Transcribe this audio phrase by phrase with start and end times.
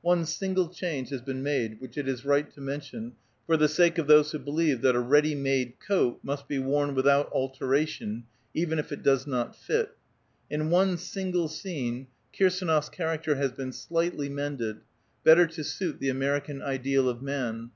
[0.00, 1.28] One single change has PREFACE.
[1.28, 3.12] IX been made, which it is right to meution,
[3.46, 6.94] for the sake of those who believe that a ready made coat must be woru
[6.94, 8.24] with out alteration,
[8.54, 9.90] even if it does not fit.
[10.48, 14.78] In one single scene Ku'sdnof's character has been slightly mended,
[15.22, 17.70] better to suit the American ideal of man.